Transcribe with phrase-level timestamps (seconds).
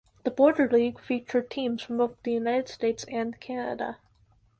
[0.23, 3.99] The Border League featured teams from both the United States and Canada.